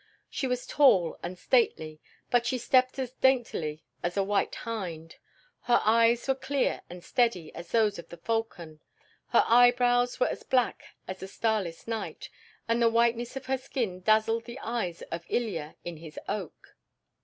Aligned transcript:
She 0.31 0.47
was 0.47 0.65
tall 0.65 1.19
and 1.21 1.37
stately, 1.37 2.01
but 2.31 2.47
she 2.47 2.57
stepped 2.57 2.97
as 2.97 3.11
daintily 3.11 3.83
as 4.01 4.17
a 4.17 4.23
white 4.23 4.55
hind. 4.55 5.17
Her 5.65 5.79
eyes 5.85 6.27
were 6.27 6.33
clear 6.33 6.81
and 6.89 7.03
steady 7.03 7.53
as 7.53 7.69
those 7.71 7.99
of 7.99 8.09
the 8.09 8.17
falcon, 8.17 8.79
her 9.27 9.43
eyebrows 9.47 10.19
were 10.19 10.25
as 10.29 10.41
black 10.41 10.83
as 11.07 11.21
a 11.21 11.27
starless 11.27 11.87
night, 11.87 12.29
and 12.67 12.81
the 12.81 12.89
whiteness 12.89 13.35
of 13.35 13.45
her 13.45 13.59
skin 13.59 13.99
dazzled 14.01 14.45
the 14.45 14.57
eyes 14.63 15.03
of 15.11 15.23
Ilya 15.29 15.75
in 15.85 15.97
his 15.97 16.17
oak. 16.27 16.75